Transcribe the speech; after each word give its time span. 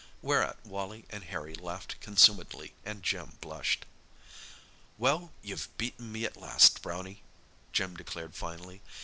whereat 0.23 0.57
Wally 0.65 1.05
and 1.11 1.25
Harry 1.25 1.53
laughed 1.53 1.99
consumedly, 2.01 2.73
and 2.83 3.03
Jim 3.03 3.33
blushed. 3.39 3.85
"Well, 4.97 5.31
you've 5.43 5.69
beaten 5.77 6.11
me 6.11 6.25
at 6.25 6.35
last, 6.41 6.81
Brownie," 6.81 7.21
Jim 7.71 7.95
declared 7.95 8.33
finally. 8.33 8.81